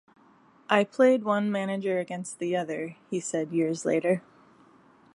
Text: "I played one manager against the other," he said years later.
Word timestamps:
"I 0.67 0.83
played 0.83 1.23
one 1.23 1.51
manager 1.51 1.99
against 1.99 2.39
the 2.39 2.55
other," 2.57 2.95
he 3.11 3.19
said 3.19 3.51
years 3.51 3.85
later. 3.85 4.23